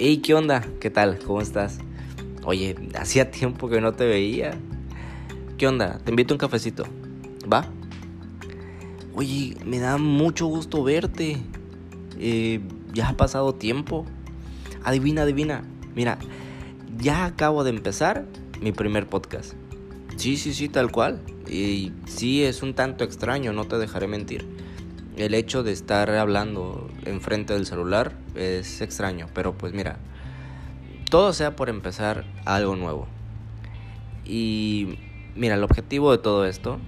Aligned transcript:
Hey, 0.00 0.18
¿qué 0.18 0.32
onda? 0.32 0.64
¿Qué 0.78 0.90
tal? 0.90 1.18
¿Cómo 1.18 1.40
estás? 1.40 1.78
Oye, 2.44 2.76
hacía 2.96 3.32
tiempo 3.32 3.68
que 3.68 3.80
no 3.80 3.94
te 3.94 4.06
veía. 4.06 4.56
¿Qué 5.56 5.66
onda? 5.66 5.98
Te 5.98 6.12
invito 6.12 6.32
a 6.32 6.36
un 6.36 6.38
cafecito. 6.38 6.84
¿Va? 7.52 7.66
Oye, 9.16 9.56
me 9.64 9.80
da 9.80 9.98
mucho 9.98 10.46
gusto 10.46 10.84
verte. 10.84 11.38
Eh, 12.16 12.60
ya 12.94 13.08
ha 13.08 13.16
pasado 13.16 13.56
tiempo. 13.56 14.06
Adivina, 14.84 15.22
adivina. 15.22 15.64
Mira, 15.96 16.20
ya 16.96 17.24
acabo 17.24 17.64
de 17.64 17.70
empezar 17.70 18.24
mi 18.60 18.70
primer 18.70 19.08
podcast. 19.08 19.54
Sí, 20.16 20.36
sí, 20.36 20.54
sí, 20.54 20.68
tal 20.68 20.92
cual. 20.92 21.20
Y 21.50 21.90
sí, 22.06 22.44
es 22.44 22.62
un 22.62 22.74
tanto 22.74 23.02
extraño, 23.02 23.52
no 23.52 23.64
te 23.64 23.78
dejaré 23.78 24.06
mentir. 24.06 24.46
El 25.16 25.34
hecho 25.34 25.64
de 25.64 25.72
estar 25.72 26.08
hablando 26.10 26.88
enfrente 27.08 27.54
del 27.54 27.66
celular 27.66 28.12
es 28.34 28.80
extraño, 28.80 29.26
pero 29.34 29.56
pues 29.56 29.72
mira, 29.72 29.98
todo 31.10 31.32
sea 31.32 31.56
por 31.56 31.68
empezar 31.68 32.24
algo 32.44 32.76
nuevo. 32.76 33.06
Y 34.24 34.98
mira, 35.34 35.54
el 35.54 35.64
objetivo 35.64 36.12
de 36.12 36.18
todo 36.18 36.44
esto 36.44 36.78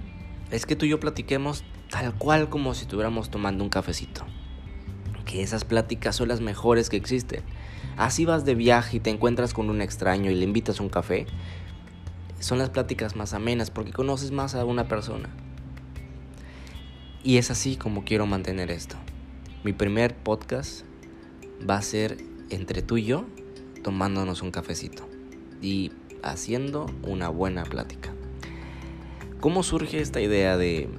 es 0.51 0.65
que 0.65 0.75
tú 0.75 0.85
y 0.85 0.89
yo 0.89 0.99
platiquemos 0.99 1.63
tal 1.89 2.13
cual 2.13 2.49
como 2.49 2.73
si 2.73 2.83
estuviéramos 2.83 3.29
tomando 3.29 3.63
un 3.63 3.69
cafecito. 3.69 4.25
Que 5.25 5.41
esas 5.41 5.65
pláticas 5.65 6.15
son 6.15 6.27
las 6.27 6.41
mejores 6.41 6.89
que 6.89 6.97
existen. 6.97 7.41
Así 7.97 8.25
vas 8.25 8.45
de 8.45 8.55
viaje 8.55 8.97
y 8.97 8.99
te 8.99 9.09
encuentras 9.09 9.53
con 9.53 9.69
un 9.69 9.81
extraño 9.81 10.31
y 10.31 10.35
le 10.35 10.43
invitas 10.43 10.79
un 10.79 10.89
café. 10.89 11.25
Son 12.39 12.57
las 12.57 12.69
pláticas 12.69 13.15
más 13.15 13.33
amenas 13.33 13.69
porque 13.71 13.91
conoces 13.91 14.31
más 14.31 14.55
a 14.55 14.65
una 14.65 14.87
persona. 14.87 15.29
Y 17.23 17.37
es 17.37 17.51
así 17.51 17.75
como 17.75 18.03
quiero 18.03 18.25
mantener 18.25 18.71
esto. 18.71 18.97
Mi 19.63 19.73
primer 19.73 20.15
podcast 20.15 20.85
va 21.69 21.77
a 21.77 21.83
ser 21.83 22.17
entre 22.49 22.81
tú 22.81 22.97
y 22.97 23.03
yo 23.03 23.25
tomándonos 23.83 24.41
un 24.41 24.49
cafecito 24.49 25.07
y 25.61 25.91
haciendo 26.23 26.87
una 27.03 27.29
buena 27.29 27.61
plática. 27.61 28.11
¿Cómo 29.39 29.61
surge 29.61 30.01
esta 30.01 30.19
idea 30.19 30.57
de 30.57 30.89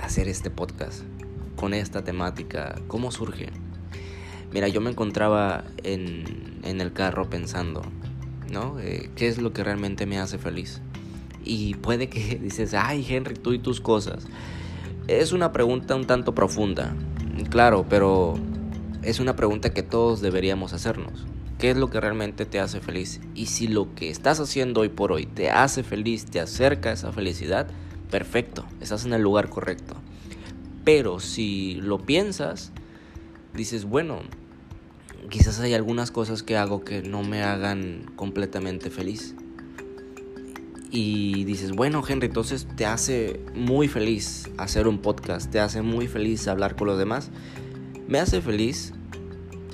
hacer 0.00 0.26
este 0.26 0.50
podcast 0.50 1.04
con 1.54 1.72
esta 1.72 2.02
temática? 2.02 2.74
¿Cómo 2.88 3.12
surge? 3.12 3.50
Mira, 4.52 4.66
yo 4.66 4.80
me 4.80 4.90
encontraba 4.90 5.62
en, 5.84 6.58
el 6.64 6.92
carro 6.92 7.30
pensando, 7.30 7.82
¿no? 8.50 8.80
Eh, 8.80 9.08
¿Qué 9.14 9.28
es 9.28 9.38
lo 9.38 9.52
que 9.52 9.62
realmente 9.62 10.06
me 10.06 10.18
hace 10.18 10.36
feliz? 10.36 10.82
Y 11.44 11.74
puede 11.74 12.08
que 12.08 12.38
dices, 12.42 12.74
ay 12.74 13.06
Henry, 13.08 13.34
tú 13.34 13.52
y 13.52 13.60
tus 13.60 13.80
cosas. 13.80 14.26
Es 15.06 15.30
una 15.30 15.52
pregunta 15.52 15.94
un 15.94 16.08
tanto 16.08 16.34
profunda, 16.34 16.96
claro, 17.48 17.86
pero 17.88 18.34
es 19.02 19.20
una 19.20 19.36
pregunta 19.36 19.72
que 19.72 19.82
todos 19.82 20.20
deberíamos 20.20 20.72
hacernos. 20.72 21.26
¿Qué 21.58 21.70
es 21.70 21.76
lo 21.76 21.90
que 21.90 22.00
realmente 22.00 22.46
te 22.46 22.58
hace 22.58 22.80
feliz? 22.80 23.20
Y 23.34 23.46
si 23.46 23.68
lo 23.68 23.94
que 23.94 24.10
estás 24.10 24.40
haciendo 24.40 24.80
hoy 24.80 24.88
por 24.88 25.12
hoy 25.12 25.26
te 25.26 25.50
hace 25.50 25.82
feliz, 25.82 26.24
te 26.24 26.40
acerca 26.40 26.90
a 26.90 26.92
esa 26.92 27.12
felicidad, 27.12 27.68
perfecto, 28.10 28.64
estás 28.80 29.04
en 29.04 29.12
el 29.12 29.22
lugar 29.22 29.50
correcto. 29.50 29.94
Pero 30.84 31.20
si 31.20 31.74
lo 31.74 31.98
piensas, 31.98 32.72
dices, 33.54 33.84
bueno, 33.84 34.20
quizás 35.28 35.60
hay 35.60 35.74
algunas 35.74 36.10
cosas 36.10 36.42
que 36.42 36.56
hago 36.56 36.82
que 36.82 37.02
no 37.02 37.22
me 37.22 37.42
hagan 37.42 38.10
completamente 38.16 38.90
feliz 38.90 39.34
y 40.90 41.44
dices, 41.44 41.72
bueno 41.72 42.02
Henry, 42.06 42.26
entonces 42.26 42.66
te 42.76 42.84
hace 42.84 43.40
muy 43.54 43.86
feliz 43.86 44.50
hacer 44.58 44.88
un 44.88 44.98
podcast, 44.98 45.50
te 45.50 45.60
hace 45.60 45.82
muy 45.82 46.08
feliz 46.08 46.48
hablar 46.48 46.74
con 46.74 46.88
los 46.88 46.98
demás. 46.98 47.30
Me 48.08 48.18
hace 48.18 48.40
feliz 48.40 48.92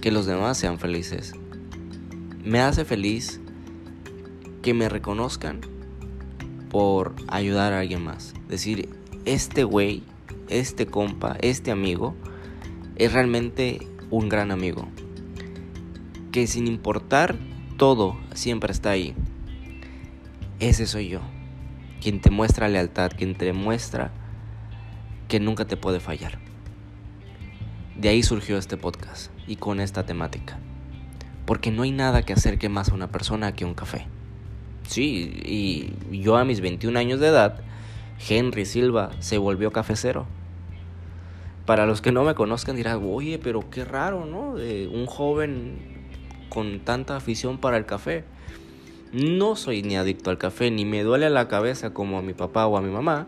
que 0.03 0.11
los 0.11 0.27
demás 0.27 0.59
sean 0.59 0.79
felices. 0.79 1.33
Me 2.45 2.61
hace 2.61 2.85
feliz 2.85 3.41
que 4.63 4.75
me 4.75 4.89
reconozcan 4.89 5.61
por 6.71 7.15
ayudar 7.29 7.73
a 7.73 7.81
alguien 7.81 8.05
más. 8.05 8.35
Decir, 8.49 8.91
este 9.25 9.65
güey, 9.65 10.03
este 10.49 10.87
compa, 10.87 11.37
este 11.41 11.71
amigo, 11.71 12.15
es 12.97 13.13
realmente 13.13 13.87
un 14.11 14.29
gran 14.29 14.51
amigo. 14.51 14.87
Que 16.31 16.47
sin 16.47 16.67
importar 16.67 17.37
todo, 17.79 18.19
siempre 18.35 18.73
está 18.73 18.91
ahí 18.91 19.15
ese 20.61 20.87
soy 20.87 21.09
yo. 21.09 21.21
Quien 22.01 22.21
te 22.21 22.31
muestra 22.31 22.69
lealtad, 22.69 23.11
quien 23.17 23.35
te 23.35 23.53
muestra 23.53 24.11
que 25.29 25.41
nunca 25.41 25.67
te 25.67 25.77
puede 25.77 26.01
fallar. 26.01 26.39
De 27.97 28.09
ahí 28.09 28.23
surgió 28.23 28.59
este 28.59 28.77
podcast 28.77 29.31
y 29.47 29.57
con 29.57 29.81
esta 29.81 30.05
temática. 30.05 30.59
Porque 31.47 31.71
no 31.71 31.83
hay 31.83 31.91
nada 31.91 32.23
que 32.23 32.33
acerque 32.33 32.69
más 32.69 32.91
a 32.91 32.95
una 32.95 33.11
persona 33.11 33.55
que 33.55 33.65
un 33.65 33.75
café. 33.75 34.07
Sí, 34.89 35.33
y 35.45 36.23
yo 36.23 36.37
a 36.37 36.45
mis 36.45 36.61
21 36.61 36.99
años 36.99 37.21
de 37.21 37.29
edad, 37.29 37.61
Henry 38.29 38.65
Silva 38.67 39.11
se 39.19 39.39
volvió 39.39 39.73
cafecero. 39.73 40.27
Para 41.65 41.87
los 41.87 42.01
que 42.01 42.13
no 42.13 42.23
me 42.23 42.35
conozcan 42.35 42.77
dirán, 42.77 43.01
oye, 43.05 43.39
pero 43.39 43.69
qué 43.71 43.85
raro, 43.85 44.25
¿no? 44.25 44.53
un 44.53 45.07
joven 45.07 45.97
con 46.49 46.81
tanta 46.81 47.17
afición 47.17 47.59
para 47.59 47.77
el 47.77 47.87
café. 47.87 48.25
No 49.13 49.57
soy 49.57 49.83
ni 49.83 49.97
adicto 49.97 50.31
al 50.31 50.39
café, 50.39 50.71
ni 50.71 50.85
me 50.85 51.03
duele 51.03 51.31
la 51.31 51.49
cabeza 51.49 51.95
como 51.95 52.19
a 52.19 52.23
mi 52.23 52.35
papá 52.35 52.67
o 52.67 52.77
a 52.77 52.83
mi 52.83 52.91
mamá 52.91 53.27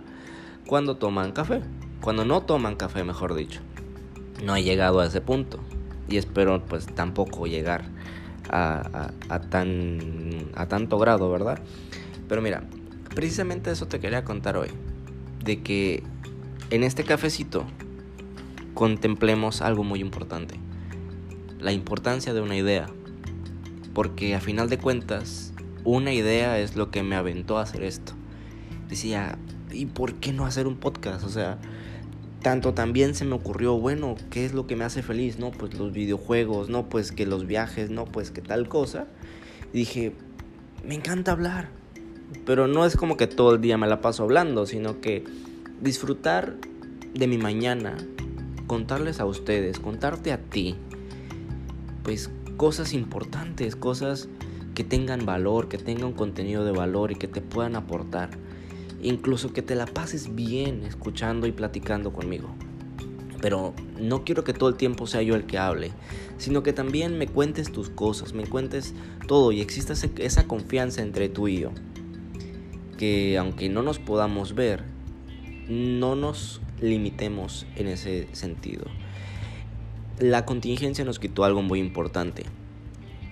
cuando 0.66 0.96
toman 0.96 1.32
café. 1.32 1.62
Cuando 2.00 2.24
no 2.24 2.42
toman 2.42 2.76
café, 2.76 3.04
mejor 3.04 3.34
dicho. 3.34 3.60
No 4.44 4.54
he 4.54 4.62
llegado 4.62 5.00
a 5.00 5.06
ese 5.06 5.20
punto. 5.20 5.60
Y 6.08 6.16
espero 6.16 6.64
pues 6.64 6.86
tampoco 6.86 7.46
llegar 7.46 7.84
a, 8.50 9.10
tan, 9.50 10.50
a 10.54 10.66
tanto 10.66 10.98
grado, 10.98 11.30
¿verdad? 11.30 11.60
Pero 12.28 12.42
mira, 12.42 12.64
precisamente 13.14 13.70
eso 13.70 13.86
te 13.86 14.00
quería 14.00 14.24
contar 14.24 14.56
hoy. 14.56 14.68
De 15.44 15.62
que 15.62 16.02
en 16.70 16.82
este 16.82 17.04
cafecito 17.04 17.64
contemplemos 18.74 19.62
algo 19.62 19.84
muy 19.84 20.00
importante. 20.00 20.56
La 21.60 21.72
importancia 21.72 22.34
de 22.34 22.40
una 22.40 22.56
idea. 22.56 22.88
Porque 23.94 24.34
a 24.34 24.40
final 24.40 24.68
de 24.68 24.78
cuentas, 24.78 25.52
una 25.96 26.12
idea 26.12 26.58
es 26.58 26.76
lo 26.76 26.90
que 26.90 27.02
me 27.02 27.16
aventó 27.16 27.58
a 27.58 27.62
hacer 27.62 27.82
esto. 27.82 28.12
Decía, 28.88 29.38
¿y 29.70 29.86
por 29.86 30.14
qué 30.14 30.32
no 30.32 30.44
hacer 30.44 30.66
un 30.66 30.76
podcast? 30.76 31.24
O 31.24 31.28
sea, 31.28 31.58
tanto 32.42 32.74
también 32.74 33.14
se 33.14 33.24
me 33.24 33.34
ocurrió, 33.34 33.78
bueno, 33.78 34.16
¿qué 34.30 34.44
es 34.44 34.52
lo 34.52 34.66
que 34.66 34.76
me 34.76 34.84
hace 34.84 35.02
feliz? 35.02 35.38
No, 35.38 35.50
pues 35.50 35.74
los 35.74 35.92
videojuegos, 35.92 36.68
no, 36.68 36.88
pues 36.88 37.12
que 37.12 37.26
los 37.26 37.46
viajes, 37.46 37.90
no, 37.90 38.04
pues 38.04 38.30
que 38.30 38.42
tal 38.42 38.68
cosa. 38.68 39.06
dije, 39.72 40.12
me 40.86 40.94
encanta 40.94 41.32
hablar. 41.32 41.70
Pero 42.44 42.66
no 42.66 42.84
es 42.84 42.96
como 42.96 43.16
que 43.16 43.26
todo 43.26 43.54
el 43.54 43.60
día 43.60 43.78
me 43.78 43.86
la 43.86 44.02
paso 44.02 44.24
hablando, 44.24 44.66
sino 44.66 45.00
que 45.00 45.24
disfrutar 45.80 46.56
de 47.14 47.26
mi 47.26 47.38
mañana, 47.38 47.96
contarles 48.66 49.20
a 49.20 49.24
ustedes, 49.24 49.78
contarte 49.78 50.32
a 50.32 50.38
ti, 50.38 50.76
pues 52.02 52.30
cosas 52.58 52.92
importantes, 52.92 53.74
cosas 53.74 54.28
que 54.78 54.84
tengan 54.84 55.26
valor, 55.26 55.68
que 55.68 55.76
tengan 55.76 56.12
contenido 56.12 56.64
de 56.64 56.70
valor 56.70 57.10
y 57.10 57.16
que 57.16 57.26
te 57.26 57.40
puedan 57.40 57.74
aportar. 57.74 58.30
Incluso 59.02 59.52
que 59.52 59.60
te 59.60 59.74
la 59.74 59.86
pases 59.86 60.36
bien 60.36 60.84
escuchando 60.84 61.48
y 61.48 61.50
platicando 61.50 62.12
conmigo. 62.12 62.54
Pero 63.40 63.74
no 63.98 64.22
quiero 64.22 64.44
que 64.44 64.52
todo 64.52 64.68
el 64.68 64.76
tiempo 64.76 65.08
sea 65.08 65.20
yo 65.20 65.34
el 65.34 65.46
que 65.46 65.58
hable, 65.58 65.90
sino 66.36 66.62
que 66.62 66.72
también 66.72 67.18
me 67.18 67.26
cuentes 67.26 67.72
tus 67.72 67.90
cosas, 67.90 68.34
me 68.34 68.46
cuentes 68.46 68.94
todo 69.26 69.50
y 69.50 69.60
exista 69.60 69.94
esa 69.94 70.46
confianza 70.46 71.02
entre 71.02 71.28
tú 71.28 71.48
y 71.48 71.58
yo. 71.58 71.72
Que 72.96 73.36
aunque 73.36 73.68
no 73.68 73.82
nos 73.82 73.98
podamos 73.98 74.54
ver, 74.54 74.84
no 75.68 76.14
nos 76.14 76.60
limitemos 76.80 77.66
en 77.74 77.88
ese 77.88 78.28
sentido. 78.30 78.84
La 80.20 80.44
contingencia 80.44 81.04
nos 81.04 81.18
quitó 81.18 81.42
algo 81.42 81.62
muy 81.62 81.80
importante, 81.80 82.44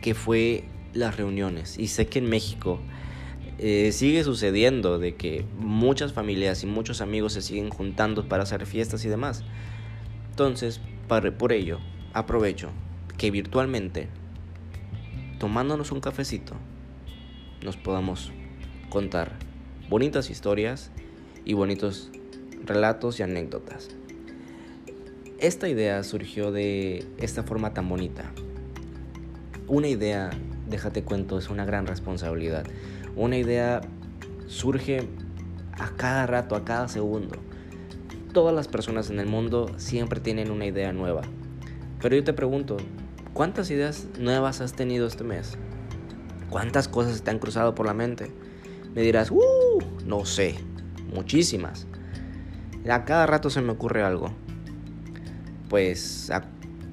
que 0.02 0.12
fue 0.14 0.64
las 0.94 1.16
reuniones. 1.16 1.78
Y 1.78 1.88
sé 1.88 2.06
que 2.06 2.18
en 2.18 2.28
México 2.28 2.80
eh, 3.58 3.90
sigue 3.92 4.22
sucediendo 4.24 4.98
de 4.98 5.14
que 5.14 5.44
muchas 5.58 6.12
familias 6.12 6.62
y 6.62 6.66
muchos 6.66 7.00
amigos 7.00 7.32
se 7.32 7.42
siguen 7.42 7.70
juntando 7.70 8.28
para 8.28 8.42
hacer 8.42 8.66
fiestas 8.66 9.04
y 9.04 9.08
demás. 9.08 9.44
Entonces, 10.30 10.80
para, 11.08 11.36
por 11.36 11.52
ello, 11.52 11.78
aprovecho 12.12 12.70
que 13.16 13.30
virtualmente, 13.30 14.08
tomándonos 15.38 15.92
un 15.92 16.00
cafecito, 16.00 16.54
nos 17.62 17.76
podamos 17.76 18.32
contar 18.90 19.32
bonitas 19.88 20.28
historias 20.28 20.90
y 21.44 21.54
bonitos 21.54 22.10
relatos 22.64 23.20
y 23.20 23.22
anécdotas. 23.22 23.88
Esta 25.38 25.68
idea 25.68 26.02
surgió 26.02 26.52
de 26.52 27.06
esta 27.18 27.42
forma 27.42 27.72
tan 27.72 27.88
bonita. 27.88 28.24
Una 29.68 29.88
idea 29.88 30.30
déjate 30.68 31.02
cuento, 31.02 31.38
es 31.38 31.48
una 31.50 31.64
gran 31.64 31.86
responsabilidad. 31.86 32.66
Una 33.14 33.36
idea 33.38 33.80
surge 34.46 35.08
a 35.78 35.90
cada 35.96 36.26
rato, 36.26 36.54
a 36.56 36.64
cada 36.64 36.88
segundo. 36.88 37.36
Todas 38.32 38.54
las 38.54 38.68
personas 38.68 39.10
en 39.10 39.20
el 39.20 39.26
mundo 39.26 39.70
siempre 39.78 40.20
tienen 40.20 40.50
una 40.50 40.66
idea 40.66 40.92
nueva. 40.92 41.22
Pero 42.00 42.16
yo 42.16 42.24
te 42.24 42.34
pregunto, 42.34 42.76
¿Cuántas 43.36 43.70
ideas 43.70 44.06
nuevas 44.18 44.62
has 44.62 44.72
tenido 44.72 45.06
este 45.06 45.22
mes? 45.22 45.58
¿Cuántas 46.48 46.88
cosas 46.88 47.20
te 47.20 47.30
han 47.30 47.38
cruzado 47.38 47.74
por 47.74 47.84
la 47.84 47.92
mente? 47.92 48.32
Me 48.94 49.02
dirás, 49.02 49.30
¡uh! 49.30 49.78
No 50.06 50.24
sé, 50.24 50.54
muchísimas. 51.12 51.86
A 52.88 53.04
cada 53.04 53.26
rato 53.26 53.50
se 53.50 53.60
me 53.60 53.72
ocurre 53.72 54.02
algo. 54.02 54.30
Pues, 55.68 56.30
¿a 56.30 56.44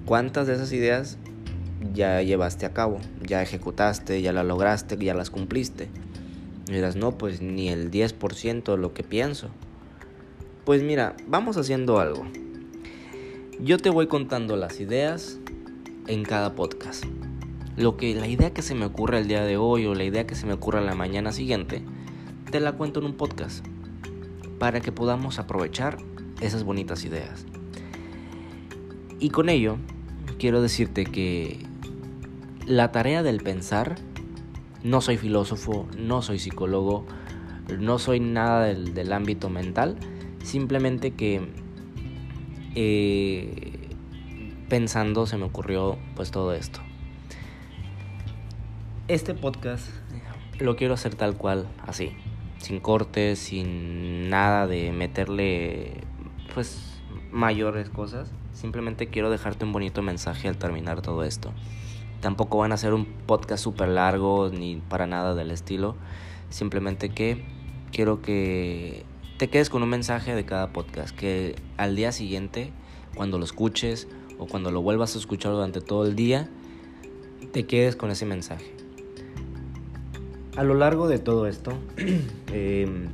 cuántas 0.06 0.46
de 0.46 0.56
esas 0.56 0.74
ideas 0.74 1.18
ya 1.92 2.22
llevaste 2.22 2.66
a 2.66 2.74
cabo? 2.74 3.00
Ya 3.22 3.42
ejecutaste, 3.42 4.22
ya 4.22 4.32
las 4.32 4.46
lograste, 4.46 4.98
ya 4.98 5.14
las 5.14 5.30
cumpliste. 5.30 5.90
Y 6.68 6.98
no, 6.98 7.18
pues 7.18 7.42
ni 7.42 7.70
el 7.70 7.92
10% 7.92 8.64
de 8.64 8.78
lo 8.78 8.94
que 8.94 9.04
pienso. 9.04 9.50
Pues 10.66 10.82
mira, 10.82 11.16
vamos 11.28 11.58
haciendo 11.58 12.00
algo. 12.00 12.26
Yo 13.60 13.78
te 13.78 13.90
voy 13.90 14.08
contando 14.08 14.56
las 14.56 14.80
ideas 14.80 15.40
en 16.08 16.24
cada 16.24 16.56
podcast. 16.56 17.04
Lo 17.76 17.98
que 17.98 18.16
la 18.16 18.28
idea 18.28 18.54
que 18.54 18.62
se 18.62 18.76
me 18.76 18.86
ocurre 18.86 19.20
el 19.20 19.28
día 19.28 19.44
de 19.44 19.58
hoy 19.58 19.86
o 19.86 19.94
la 19.94 20.04
idea 20.04 20.26
que 20.26 20.36
se 20.36 20.46
me 20.46 20.54
ocurra 20.54 20.80
la 20.82 20.96
mañana 20.96 21.32
siguiente, 21.32 21.84
te 22.50 22.60
la 22.60 22.74
cuento 22.74 23.00
en 23.00 23.08
un 23.08 23.16
podcast 23.16 23.66
para 24.58 24.80
que 24.80 24.92
podamos 24.92 25.40
aprovechar 25.40 25.98
esas 26.40 26.64
bonitas 26.64 27.04
ideas. 27.04 27.46
Y 29.20 29.30
con 29.30 29.50
ello, 29.50 29.78
quiero 30.40 30.62
decirte 30.62 31.06
que 31.06 31.66
la 32.66 32.92
tarea 32.92 33.24
del 33.24 33.42
pensar, 33.42 33.96
no 34.84 35.02
soy 35.02 35.18
filósofo, 35.18 35.88
no 35.98 36.22
soy 36.22 36.40
psicólogo, 36.40 37.06
no 37.80 38.00
soy 38.00 38.20
nada 38.20 38.66
del, 38.66 39.14
ámbito 39.14 39.50
mental, 39.50 39.98
simplemente 40.44 41.12
que 41.12 41.42
eh, 42.76 43.90
pensando 44.70 45.26
se 45.26 45.38
me 45.38 45.46
ocurrió 45.46 45.98
pues 46.16 46.32
todo 46.32 46.54
esto. 46.54 46.80
Este 49.08 49.34
podcast 49.34 49.90
lo 50.60 50.76
quiero 50.76 50.94
hacer 50.94 51.16
tal 51.16 51.36
cual, 51.36 51.68
así, 51.86 52.16
sin 52.58 52.80
cortes, 52.80 53.40
sin 53.40 54.30
nada 54.30 54.68
de 54.68 54.92
meterle 54.92 56.02
pues 56.54 57.02
mayores 57.32 57.90
cosas. 57.90 58.32
Simplemente 58.54 59.08
quiero 59.08 59.30
dejarte 59.30 59.66
un 59.66 59.74
bonito 59.74 60.02
mensaje 60.02 60.48
al 60.48 60.58
terminar 60.58 61.02
todo 61.02 61.24
esto. 61.24 61.52
Tampoco 62.24 62.60
van 62.60 62.72
a 62.72 62.78
ser 62.78 62.94
un 62.94 63.04
podcast 63.04 63.62
súper 63.62 63.90
largo 63.90 64.50
ni 64.50 64.78
para 64.78 65.06
nada 65.08 65.36
del 65.36 65.52
estilo. 65.52 65.98
Simplemente 66.50 67.10
que 67.10 67.44
quiero 67.92 68.22
que 68.22 69.04
te 69.38 69.50
quedes 69.50 69.70
con 69.70 69.84
un 69.84 69.90
mensaje 69.90 70.34
de 70.34 70.46
cada 70.46 70.72
podcast. 70.72 71.14
Que 71.14 71.58
al 71.76 71.98
día 71.98 72.14
siguiente, 72.14 72.72
cuando 73.14 73.40
lo 73.40 73.44
escuches 73.44 74.08
o 74.40 74.46
cuando 74.46 74.72
lo 74.72 74.82
vuelvas 74.82 75.18
a 75.18 75.20
escuchar 75.20 75.52
durante 75.52 75.82
todo 75.82 76.06
el 76.06 76.16
día, 76.16 76.50
te 77.52 77.66
quedes 77.66 77.98
con 77.98 78.10
ese 78.10 78.26
mensaje. 78.26 78.74
A 80.56 80.64
lo 80.64 80.76
largo 80.76 81.10
de 81.10 81.20
todo 81.20 81.46
esto, 81.46 81.74
em, 82.54 83.10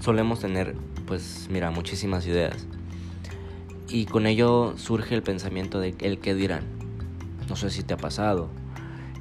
solemos 0.00 0.40
tener, 0.40 0.76
pues 1.06 1.48
mira, 1.50 1.70
muchísimas 1.70 2.26
ideas. 2.26 2.66
Y 3.86 4.06
con 4.06 4.26
ello 4.26 4.78
surge 4.78 5.14
el 5.14 5.22
pensamiento 5.22 5.78
de 5.78 5.94
el 6.00 6.20
que 6.20 6.34
dirán. 6.34 6.79
No 7.50 7.56
sé 7.56 7.68
si 7.68 7.82
te 7.82 7.94
ha 7.94 7.96
pasado. 7.96 8.48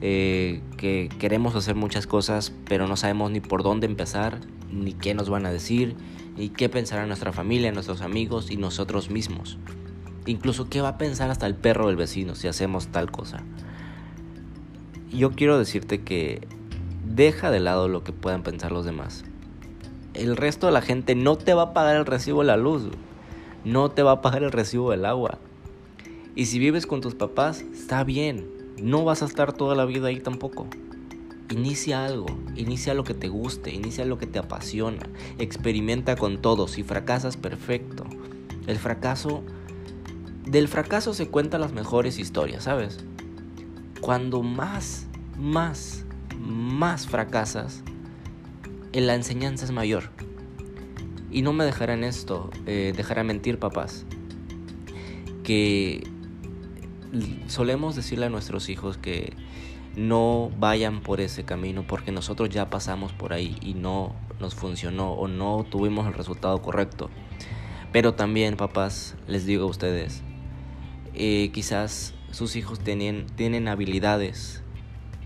Eh, 0.02 0.62
que 0.78 1.10
queremos 1.20 1.56
hacer 1.56 1.76
muchas 1.76 2.06
cosas, 2.06 2.54
pero 2.66 2.88
no 2.88 2.96
sabemos 2.96 3.32
ni 3.32 3.42
por 3.42 3.64
dónde 3.64 3.88
empezar, 3.88 4.40
ni 4.72 4.94
qué 4.94 5.16
nos 5.16 5.30
van 5.30 5.48
a 5.48 5.52
decir, 5.52 5.96
ni 6.38 6.50
qué 6.50 6.70
pensará 6.70 7.08
nuestra 7.08 7.34
familia, 7.34 7.72
nuestros 7.72 8.02
amigos 8.02 8.52
y 8.52 8.58
nosotros 8.58 9.10
mismos. 9.10 9.58
Incluso 10.28 10.70
qué 10.70 10.80
va 10.80 10.90
a 10.90 10.98
pensar 11.00 11.32
hasta 11.32 11.48
el 11.48 11.56
perro 11.56 11.88
del 11.88 11.96
vecino 11.96 12.36
si 12.36 12.48
hacemos 12.48 12.90
tal 12.90 13.12
cosa. 13.12 13.44
Yo 15.12 15.32
quiero 15.32 15.58
decirte 15.58 16.04
que 16.04 16.48
deja 17.04 17.50
de 17.50 17.60
lado 17.60 17.88
lo 17.88 18.04
que 18.04 18.14
puedan 18.14 18.44
pensar 18.44 18.72
los 18.72 18.86
demás. 18.86 19.26
El 20.14 20.38
resto 20.38 20.68
de 20.68 20.74
la 20.74 20.82
gente 20.82 21.16
no 21.16 21.36
te 21.36 21.56
va 21.56 21.64
a 21.64 21.74
pagar 21.74 21.96
el 21.96 22.06
recibo 22.06 22.42
de 22.42 22.48
la 22.48 22.58
luz, 22.58 22.90
no 23.66 23.90
te 23.90 24.04
va 24.04 24.12
a 24.12 24.22
pagar 24.22 24.44
el 24.44 24.52
recibo 24.52 24.92
del 24.92 25.06
agua. 25.06 25.40
Y 26.36 26.46
si 26.46 26.60
vives 26.60 26.86
con 26.86 27.02
tus 27.02 27.16
papás, 27.16 27.62
está 27.74 28.04
bien, 28.04 28.48
no 28.82 29.04
vas 29.04 29.22
a 29.22 29.26
estar 29.26 29.54
toda 29.54 29.76
la 29.76 29.86
vida 29.86 30.08
ahí 30.08 30.20
tampoco. 30.20 30.68
Inicia 31.50 32.06
algo, 32.06 32.28
inicia 32.56 32.94
lo 32.94 33.04
que 33.04 33.14
te 33.14 33.28
guste, 33.28 33.74
inicia 33.74 34.06
lo 34.06 34.18
que 34.18 34.28
te 34.28 34.40
apasiona, 34.40 35.10
experimenta 35.40 36.16
con 36.16 36.42
todo, 36.42 36.68
si 36.68 36.84
fracasas, 36.84 37.38
perfecto. 37.38 38.06
El 38.68 38.78
fracaso, 38.78 39.44
del 40.46 40.68
fracaso 40.68 41.14
se 41.14 41.28
cuentan 41.28 41.62
las 41.62 41.74
mejores 41.74 42.20
historias, 42.20 42.66
¿sabes? 42.66 43.00
Cuando 44.00 44.44
más, 44.44 45.08
más 45.38 46.06
más 46.40 47.08
fracasas, 47.08 47.84
en 48.94 49.08
la 49.08 49.16
enseñanza 49.16 49.66
es 49.66 49.72
mayor. 49.72 50.10
Y 51.32 51.42
no 51.42 51.54
me 51.54 51.64
dejarán 51.64 52.04
esto, 52.04 52.50
eh, 52.66 52.94
dejarán 52.96 53.28
mentir 53.28 53.60
papás, 53.60 54.06
que 55.44 56.08
solemos 57.48 57.96
decirle 57.96 58.28
a 58.28 58.30
nuestros 58.30 58.70
hijos 58.70 58.98
que 58.98 59.34
no 59.96 60.52
vayan 60.60 61.02
por 61.02 61.20
ese 61.20 61.44
camino 61.44 61.86
porque 61.88 62.12
nosotros 62.12 62.50
ya 62.50 62.70
pasamos 62.70 63.12
por 63.14 63.34
ahí 63.34 63.58
y 63.62 63.74
no 63.74 64.16
nos 64.40 64.56
funcionó 64.56 65.12
o 65.14 65.28
no 65.28 65.66
tuvimos 65.70 66.08
el 66.08 66.14
resultado 66.14 66.62
correcto. 66.62 67.10
Pero 67.92 68.14
también, 68.14 68.56
papás, 68.56 69.16
les 69.28 69.46
digo 69.46 69.64
a 69.64 69.70
ustedes, 69.70 70.22
eh, 71.16 71.50
quizás 71.52 72.14
sus 72.32 72.56
hijos 72.56 72.80
tienen, 72.80 73.26
tienen 73.36 73.68
habilidades 73.68 74.64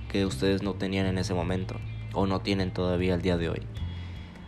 que 0.07 0.25
ustedes 0.25 0.63
no 0.63 0.73
tenían 0.73 1.05
en 1.05 1.17
ese 1.17 1.33
momento 1.33 1.75
o 2.13 2.25
no 2.25 2.39
tienen 2.39 2.71
todavía 2.71 3.15
el 3.15 3.21
día 3.21 3.37
de 3.37 3.49
hoy. 3.49 3.61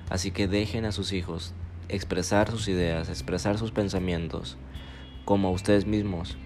Así 0.09 0.31
que 0.31 0.47
dejen 0.47 0.85
a 0.85 0.91
sus 0.91 1.11
hijos 1.11 1.53
expresar 1.89 2.49
sus 2.49 2.67
ideas, 2.67 3.09
expresar 3.09 3.57
sus 3.57 3.71
pensamientos 3.71 4.57
como 5.25 5.51
ustedes 5.51 5.85
mismos. 5.85 6.37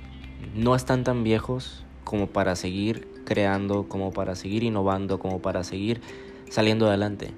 No 0.55 0.75
están 0.75 1.03
tan 1.03 1.23
viejos 1.23 1.83
como 2.03 2.27
para 2.27 2.55
seguir 2.55 3.07
creando, 3.25 3.87
como 3.87 4.11
para 4.11 4.35
seguir 4.35 4.63
innovando, 4.63 5.19
como 5.19 5.41
para 5.41 5.63
seguir 5.63 6.01
saliendo 6.49 6.87
adelante. 6.87 7.31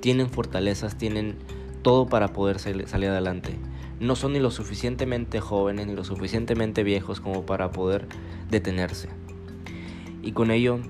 Tienen 0.00 0.30
fortalezas, 0.30 0.96
tienen 0.96 1.36
todo 1.82 2.06
para 2.06 2.28
poder 2.28 2.58
salir 2.58 3.08
adelante. 3.08 3.56
No 4.00 4.16
son 4.16 4.32
ni 4.32 4.38
lo 4.38 4.50
suficientemente 4.50 5.40
jóvenes 5.40 5.86
ni 5.86 5.94
lo 5.94 6.04
suficientemente 6.04 6.82
viejos 6.82 7.20
como 7.20 7.44
para 7.44 7.70
poder 7.70 8.06
detenerse. 8.50 9.08
Y 10.22 10.32
con 10.32 10.50
ello 10.50 10.80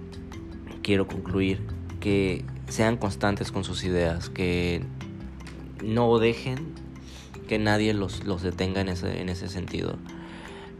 quiero 0.82 1.08
concluir 1.08 1.60
que 1.98 2.44
sean 2.68 2.96
constantes 2.96 3.50
con 3.50 3.64
sus 3.64 3.82
ideas, 3.84 4.30
que 4.30 4.82
no 5.84 6.18
dejen 6.18 6.74
que 7.48 7.58
nadie 7.58 7.94
los, 7.94 8.24
los 8.24 8.42
detenga 8.42 8.80
en 8.80 8.88
ese, 8.88 9.20
en 9.20 9.28
ese 9.28 9.48
sentido. 9.48 9.96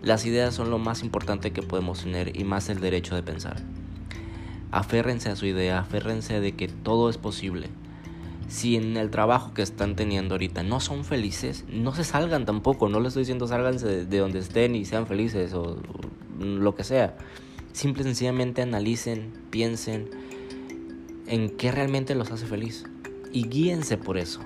Las 0.03 0.25
ideas 0.25 0.55
son 0.55 0.71
lo 0.71 0.79
más 0.79 1.03
importante 1.03 1.53
que 1.53 1.63
podemos 1.63 2.03
tener 2.03 2.37
y 2.39 2.45
más 2.45 2.69
el 2.69 2.81
derecho 2.81 3.15
de 3.15 3.23
pensar. 3.23 3.63
Aférrense 4.71 5.29
a 5.29 5.37
su 5.37 5.47
idea, 5.47 5.81
aférrense 5.81 6.41
de 6.41 6.53
que 6.53 6.69
todo 6.69 7.11
es 7.11 7.19
posible. 7.19 7.69
Si 8.49 8.77
en 8.77 8.97
el 8.97 9.11
trabajo 9.11 9.53
que 9.53 9.63
están 9.63 9.97
teniendo 9.97 10.35
ahorita 10.35 10.63
no 10.63 10.81
son 10.81 11.05
felices, 11.05 11.65
no 11.69 11.95
se 11.95 12.05
salgan 12.05 12.47
tampoco. 12.47 12.89
No 12.89 12.99
les 12.99 13.09
estoy 13.09 13.23
diciendo 13.23 13.47
sálganse 13.47 13.87
de, 13.87 14.07
de 14.07 14.19
donde 14.19 14.39
estén 14.39 14.75
y 14.75 14.85
sean 14.85 15.07
felices 15.07 15.53
o 15.55 15.77
lo 16.39 16.75
que 16.75 16.83
sea. 16.83 17.17
Simple 17.73 18.03
y 18.03 18.07
sencillamente 18.07 18.63
analicen, 18.63 19.33
piensen 19.51 20.11
en 21.27 21.51
qué 21.51 21.71
realmente 21.71 22.15
los 22.15 22.31
hace 22.33 22.47
feliz 22.47 22.85
y 23.33 23.47
guíense 23.49 23.97
por 23.97 24.19
eso. 24.19 24.41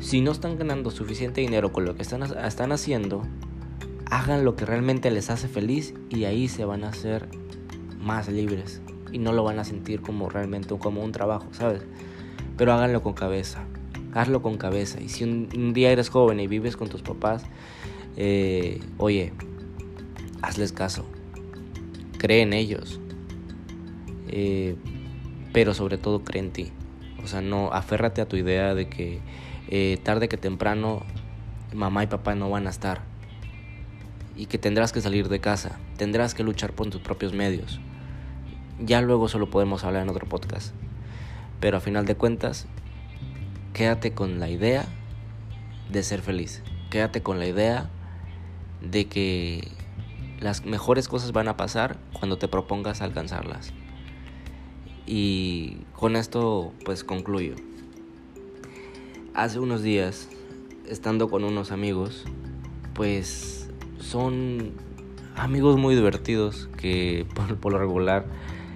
Si 0.00 0.20
no 0.20 0.32
están 0.32 0.56
ganando 0.58 0.90
suficiente 0.90 1.40
dinero 1.40 1.72
con 1.72 1.84
lo 1.84 1.94
que 1.96 2.02
están 2.02 2.72
haciendo, 2.72 3.22
hagan 4.10 4.44
lo 4.44 4.56
que 4.56 4.64
realmente 4.64 5.10
les 5.10 5.30
hace 5.30 5.48
feliz 5.48 5.94
y 6.10 6.24
ahí 6.24 6.48
se 6.48 6.64
van 6.64 6.84
a 6.84 6.88
hacer 6.88 7.28
más 7.98 8.28
libres 8.28 8.82
y 9.12 9.18
no 9.18 9.32
lo 9.32 9.44
van 9.44 9.58
a 9.58 9.64
sentir 9.64 10.02
como 10.02 10.28
realmente 10.28 10.76
como 10.78 11.02
un 11.02 11.12
trabajo, 11.12 11.46
¿sabes? 11.52 11.82
Pero 12.56 12.72
háganlo 12.72 13.02
con 13.02 13.14
cabeza, 13.14 13.64
hazlo 14.12 14.42
con 14.42 14.58
cabeza. 14.58 15.00
Y 15.00 15.08
si 15.08 15.24
un, 15.24 15.72
día 15.72 15.90
eres 15.90 16.08
joven 16.08 16.40
y 16.40 16.46
vives 16.46 16.76
con 16.76 16.88
tus 16.88 17.02
papás, 17.02 17.44
eh, 18.16 18.80
oye, 18.98 19.32
hazles 20.42 20.72
caso, 20.72 21.06
cree 22.18 22.42
en 22.42 22.52
ellos, 22.52 23.00
eh, 24.28 24.76
pero 25.52 25.74
sobre 25.74 25.98
todo 25.98 26.24
cree 26.24 26.42
en 26.42 26.52
ti. 26.52 26.72
O 27.22 27.26
sea, 27.26 27.40
no, 27.40 27.72
aférrate 27.72 28.20
a 28.20 28.26
tu 28.26 28.36
idea 28.36 28.74
de 28.74 28.88
que 28.88 29.20
eh, 29.68 29.98
tarde 30.02 30.28
que 30.28 30.36
temprano 30.36 31.02
mamá 31.72 32.04
y 32.04 32.06
papá 32.06 32.34
no 32.34 32.50
van 32.50 32.66
a 32.66 32.70
estar 32.70 33.02
y 34.36 34.46
que 34.46 34.58
tendrás 34.58 34.92
que 34.92 35.00
salir 35.00 35.28
de 35.28 35.40
casa, 35.40 35.78
tendrás 35.96 36.34
que 36.34 36.42
luchar 36.42 36.72
por 36.72 36.90
tus 36.90 37.00
propios 37.00 37.32
medios. 37.32 37.80
Ya 38.80 39.00
luego 39.00 39.28
solo 39.28 39.50
podemos 39.50 39.84
hablar 39.84 40.02
en 40.02 40.08
otro 40.08 40.28
podcast. 40.28 40.74
Pero 41.60 41.76
a 41.76 41.80
final 41.80 42.04
de 42.06 42.16
cuentas, 42.16 42.66
quédate 43.72 44.12
con 44.12 44.40
la 44.40 44.48
idea 44.48 44.86
de 45.90 46.02
ser 46.02 46.20
feliz. 46.20 46.62
Quédate 46.90 47.22
con 47.22 47.38
la 47.38 47.46
idea 47.46 47.88
de 48.80 49.06
que 49.06 49.68
las 50.40 50.64
mejores 50.64 51.08
cosas 51.08 51.32
van 51.32 51.48
a 51.48 51.56
pasar 51.56 51.98
cuando 52.12 52.36
te 52.36 52.48
propongas 52.48 53.00
alcanzarlas. 53.00 53.72
Y 55.06 55.78
con 55.94 56.16
esto 56.16 56.72
pues 56.84 57.04
concluyo. 57.04 57.54
Hace 59.34 59.58
unos 59.58 59.82
días, 59.82 60.28
estando 60.88 61.28
con 61.28 61.44
unos 61.44 61.72
amigos, 61.72 62.24
pues 62.94 63.63
son 64.04 64.72
amigos 65.34 65.76
muy 65.78 65.94
divertidos 65.94 66.68
que 66.76 67.26
por, 67.34 67.72
lo 67.72 67.78
regular 67.78 68.26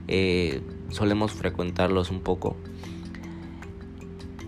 eh, 0.08 0.62
solemos 0.90 1.32
frecuentarlos 1.32 2.11
un 2.11 2.20
poco. 2.20 2.56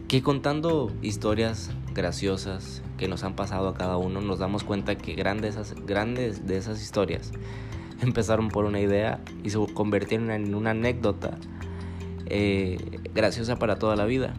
Que 0.08 0.22
contando 0.22 0.92
historias 1.02 1.70
graciosas 1.94 2.82
que 2.98 3.06
nos 3.06 3.22
han 3.22 3.36
pasado 3.36 3.68
a 3.68 3.74
cada 3.74 3.96
uno, 3.96 4.20
nos 4.20 4.38
damos 4.38 4.64
cuenta 4.64 4.96
que 4.96 5.14
grandes, 5.14 5.56
grandes 5.86 6.46
de 6.46 6.56
esas 6.56 6.82
historias 6.82 7.32
empezaron 8.00 8.48
por 8.48 8.64
una 8.64 8.80
idea 8.80 9.20
y 9.44 9.50
se 9.50 9.58
convirtieron 9.72 10.30
en 10.30 10.54
una 10.54 10.70
anécdota 10.70 11.38
eh, 12.26 12.78
graciosa 13.14 13.56
para 13.56 13.78
toda 13.78 13.96
la 13.96 14.06
vida. 14.06 14.34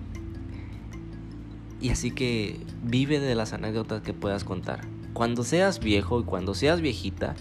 Y 1.80 1.90
así 1.90 2.12
que 2.12 2.60
vive 2.84 3.20
de 3.20 3.34
las 3.34 3.54
anécdotas 3.54 4.02
que 4.02 4.14
puedas 4.14 4.44
contar. 4.44 4.82
Cuando 5.14 5.44
seas 5.44 5.80
viejo 5.80 6.22
y 6.22 6.24
cuando 6.24 6.54
seas 6.54 6.82
viejita, 6.82 7.36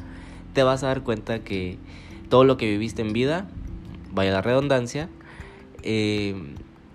te 0.54 0.62
vas 0.62 0.82
a 0.82 0.88
dar 0.88 1.02
cuenta 1.02 1.40
que 1.40 1.78
todo 2.28 2.44
lo 2.44 2.56
que 2.56 2.70
viviste 2.70 3.02
en 3.02 3.12
vida, 3.12 3.48
vaya 4.12 4.32
la 4.32 4.42
redundancia, 4.42 5.08
eh, 5.82 6.34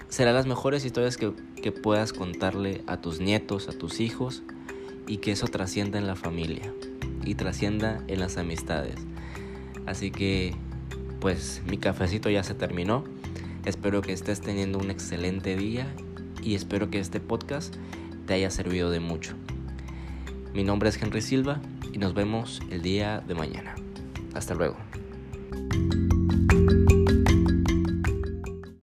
serán 0.09 0.33
las 0.33 0.45
mejores 0.45 0.85
historias 0.85 1.17
que, 1.17 1.33
que 1.61 1.71
puedas 1.71 2.13
contarle 2.13 2.83
a 2.87 2.97
tus 2.97 3.19
nietos, 3.19 3.67
a 3.67 3.71
tus 3.71 3.99
hijos, 3.99 4.43
y 5.07 5.17
que 5.17 5.31
eso 5.31 5.47
trascienda 5.47 5.97
en 5.97 6.07
la 6.07 6.15
familia 6.15 6.73
y 7.23 7.35
trascienda 7.35 8.03
en 8.07 8.19
las 8.19 8.37
amistades. 8.37 8.95
Así 9.85 10.11
que, 10.11 10.55
pues 11.19 11.61
mi 11.67 11.77
cafecito 11.77 12.29
ya 12.29 12.43
se 12.43 12.53
terminó. 12.53 13.03
Espero 13.65 14.01
que 14.01 14.13
estés 14.13 14.41
teniendo 14.41 14.77
un 14.77 14.91
excelente 14.91 15.55
día 15.55 15.87
y 16.41 16.55
espero 16.55 16.89
que 16.89 16.99
este 16.99 17.19
podcast 17.19 17.75
te 18.25 18.33
haya 18.33 18.49
servido 18.51 18.89
de 18.89 18.99
mucho. 18.99 19.35
Mi 20.55 20.63
nombre 20.63 20.87
es 20.87 20.95
Henry 21.01 21.21
Silva 21.21 21.59
y 21.91 21.97
nos 21.97 22.13
vemos 22.13 22.61
el 22.71 22.81
día 22.81 23.19
de 23.27 23.35
mañana. 23.35 23.75
Hasta 24.33 24.53
luego. 24.53 24.77